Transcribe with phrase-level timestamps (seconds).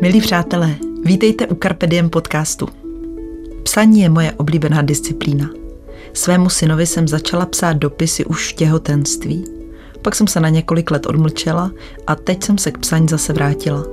[0.00, 2.68] Milí přátelé, vítejte u Carpe Diem podcastu.
[3.62, 5.50] Psaní je moje oblíbená disciplína.
[6.12, 9.44] Svému synovi jsem začala psát dopisy už v těhotenství.
[10.02, 11.70] Pak jsem se na několik let odmlčela
[12.06, 13.84] a teď jsem se k psaní zase vrátila.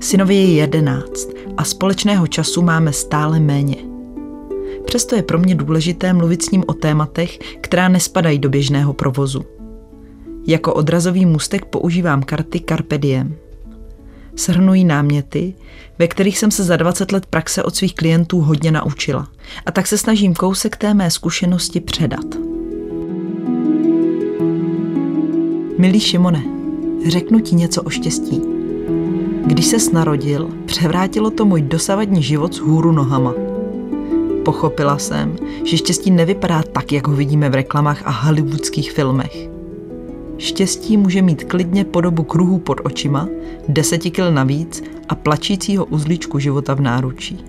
[0.00, 3.76] Synovi je jedenáct a společného času máme stále méně.
[4.84, 9.44] Přesto je pro mě důležité mluvit s ním o tématech, která nespadají do běžného provozu.
[10.46, 13.36] Jako odrazový můstek používám karty Carpe Diem–
[14.38, 15.54] shrnují náměty,
[15.98, 19.28] ve kterých jsem se za 20 let praxe od svých klientů hodně naučila.
[19.66, 22.26] A tak se snažím kousek té mé zkušenosti předat.
[25.78, 26.42] Milý Šimone,
[27.08, 28.40] řeknu ti něco o štěstí.
[29.46, 33.34] Když se narodil, převrátilo to můj dosavadní život z hůru nohama.
[34.44, 39.53] Pochopila jsem, že štěstí nevypadá tak, jak ho vidíme v reklamách a hollywoodských filmech.
[40.44, 43.28] Štěstí může mít klidně podobu kruhu pod očima,
[43.68, 47.44] deseti kil navíc a plačícího uzličku života v náručí.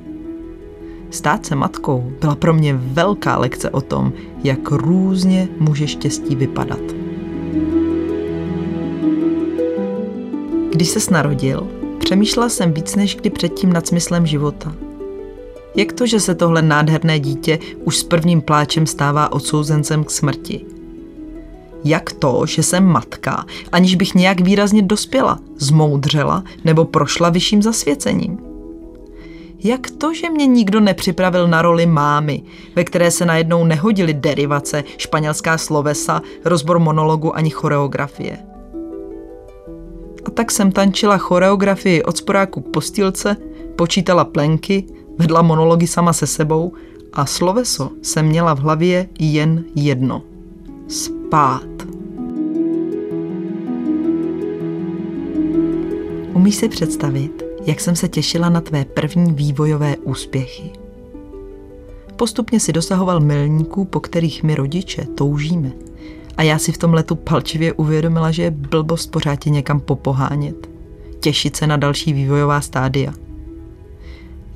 [1.10, 6.80] Stát se matkou byla pro mě velká lekce o tom, jak různě může štěstí vypadat.
[10.72, 11.68] Když se narodil,
[12.00, 14.76] přemýšlela jsem víc než kdy předtím nad smyslem života.
[15.76, 20.66] Jak to, že se tohle nádherné dítě už s prvním pláčem stává odsouzencem k smrti–
[21.86, 28.38] jak to, že jsem matka, aniž bych nějak výrazně dospěla, zmoudřela nebo prošla vyšším zasvěcením.
[29.64, 32.44] Jak to, že mě nikdo nepřipravil na roli mámy,
[32.76, 38.38] ve které se najednou nehodily derivace, španělská slovesa, rozbor monologu ani choreografie.
[40.26, 43.38] A tak jsem tančila choreografii od sporáku k postýlce,
[43.76, 44.86] počítala plenky,
[45.18, 46.74] vedla monology sama se sebou
[47.14, 50.35] a sloveso jsem měla v hlavě jen jedno.
[50.88, 51.68] Spát.
[56.34, 60.72] Umíš si představit, jak jsem se těšila na tvé první vývojové úspěchy?
[62.16, 65.72] Postupně si dosahoval milníků, po kterých my rodiče toužíme.
[66.38, 70.70] A já si v tom letu palčivě uvědomila, že je blbost pořád tě někam popohánět.
[71.20, 73.14] Těšit se na další vývojová stádia.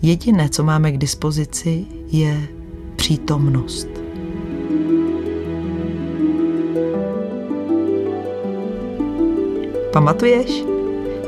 [0.01, 2.47] Jediné, co máme k dispozici, je
[2.95, 3.98] přítomnost.
[9.93, 10.63] Pamatuješ?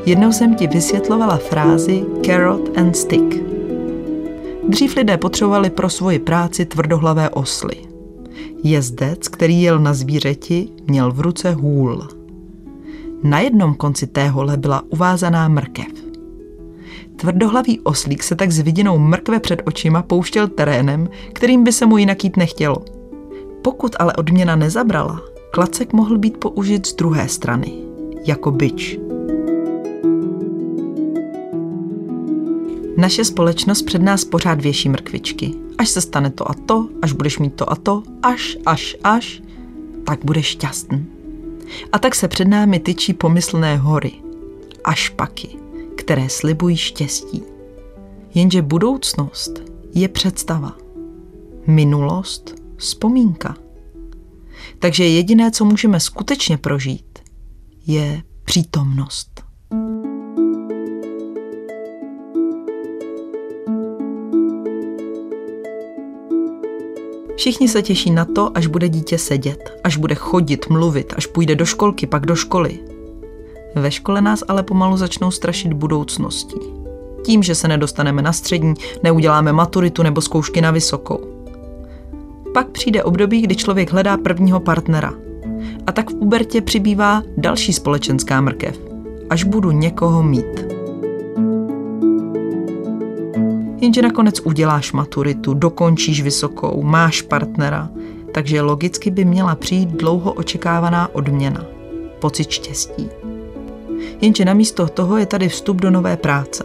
[0.05, 3.35] Jednou jsem ti vysvětlovala frázi carrot and stick.
[4.69, 7.75] Dřív lidé potřebovali pro svoji práci tvrdohlavé osly.
[8.63, 12.07] Jezdec, který jel na zvířeti, měl v ruce hůl.
[13.23, 15.93] Na jednom konci té hole byla uvázaná mrkev.
[17.15, 21.97] Tvrdohlavý oslík se tak s vidinou mrkve před očima pouštěl terénem, kterým by se mu
[21.97, 22.77] jinak jít nechtělo.
[23.61, 25.21] Pokud ale odměna nezabrala,
[25.51, 27.90] klacek mohl být použit z druhé strany,
[28.25, 28.99] jako byč.
[32.97, 35.53] Naše společnost před nás pořád věší mrkvičky.
[35.77, 39.41] Až se stane to a to, až budeš mít to a to, až, až, až,
[40.03, 41.05] tak budeš šťastný.
[41.91, 44.11] A tak se před námi tyčí pomyslné hory
[44.83, 45.49] a špaky,
[45.95, 47.43] které slibují štěstí.
[48.33, 49.51] Jenže budoucnost
[49.93, 50.77] je představa.
[51.67, 53.55] Minulost vzpomínka.
[54.79, 57.10] Takže jediné, co můžeme skutečně prožít,
[57.87, 59.43] je přítomnost.
[67.35, 71.55] Všichni se těší na to, až bude dítě sedět, až bude chodit, mluvit, až půjde
[71.55, 72.79] do školky, pak do školy.
[73.75, 76.59] Ve škole nás ale pomalu začnou strašit budoucností.
[77.25, 81.19] Tím, že se nedostaneme na střední, neuděláme maturitu nebo zkoušky na vysokou.
[82.53, 85.13] Pak přijde období, kdy člověk hledá prvního partnera.
[85.87, 88.79] A tak v pubertě přibývá další společenská mrkev.
[89.29, 90.81] Až budu někoho mít.
[93.81, 97.89] jenže nakonec uděláš maturitu, dokončíš vysokou, máš partnera,
[98.31, 101.65] takže logicky by měla přijít dlouho očekávaná odměna,
[102.19, 103.09] pocit štěstí.
[104.21, 106.63] Jenže namísto toho je tady vstup do nové práce.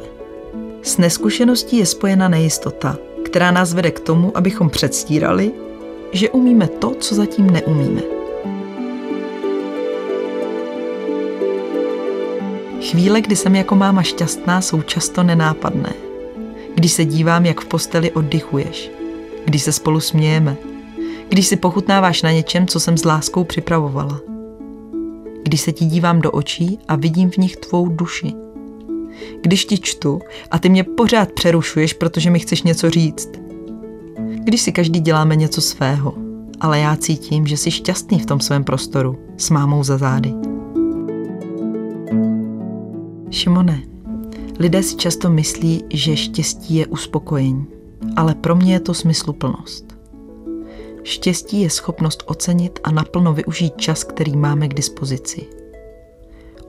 [0.82, 5.52] S neskušeností je spojena nejistota, která nás vede k tomu, abychom předstírali,
[6.12, 8.15] že umíme to, co zatím neumíme.
[12.90, 15.92] Chvíle, kdy jsem jako máma šťastná, jsou často nenápadné.
[16.74, 18.90] Když se dívám, jak v posteli oddychuješ,
[19.44, 20.56] když se spolu smějeme,
[21.28, 24.20] když si pochutnáváš na něčem, co jsem s láskou připravovala,
[25.42, 28.32] když se ti dívám do očí a vidím v nich tvou duši,
[29.42, 33.28] když ti čtu a ty mě pořád přerušuješ, protože mi chceš něco říct,
[34.44, 36.14] když si každý děláme něco svého,
[36.60, 40.55] ale já cítím, že jsi šťastný v tom svém prostoru s mámou za zády.
[43.46, 43.82] Šimone,
[44.58, 47.66] Lidé si často myslí, že štěstí je uspokojení,
[48.16, 49.84] ale pro mě je to smysluplnost.
[51.02, 55.46] Štěstí je schopnost ocenit a naplno využít čas, který máme k dispozici.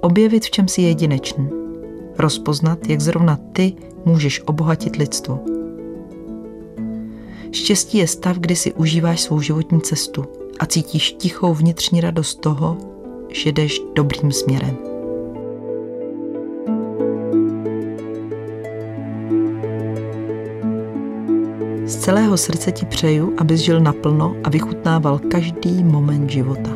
[0.01, 1.50] Objevit, v čem si jedinečný.
[2.18, 3.74] Rozpoznat, jak zrovna ty
[4.06, 5.39] můžeš obohatit lidstvo.
[7.51, 10.25] Štěstí je stav, kdy si užíváš svou životní cestu
[10.59, 12.77] a cítíš tichou vnitřní radost toho,
[13.29, 14.87] že jdeš dobrým směrem.
[22.07, 26.69] Celého srdce ti přeju, abys žil naplno a vychutnával každý moment života.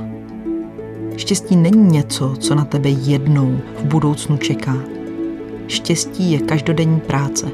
[1.18, 4.78] Štěstí není něco, co na tebe jednou v budoucnu čeká.
[5.68, 7.51] Štěstí je každodenní práce.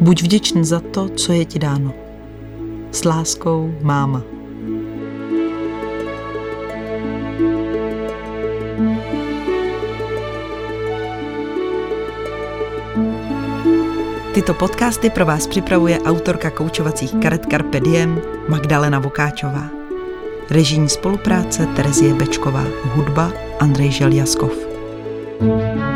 [0.00, 1.92] Buď vděčný za to, co je ti dáno.
[2.90, 4.35] S láskou, máma.
[14.36, 19.68] Tyto podcasty pro vás připravuje autorka koučovacích karet Carpe Diem Magdalena Vokáčová.
[20.50, 22.64] Režijní spolupráce Terezie Bečková.
[22.84, 24.52] Hudba Andrej Željaskov.
[25.40, 25.95] thank you